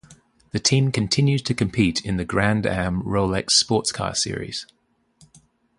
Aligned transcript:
The 0.49 0.57
team 0.59 0.91
continues 0.91 1.43
to 1.43 1.53
compete 1.53 2.03
in 2.03 2.17
the 2.17 2.25
Grand-Am 2.25 3.03
Rolex 3.03 3.51
Sports 3.51 3.91
Car 3.91 4.15
Series. 4.15 4.65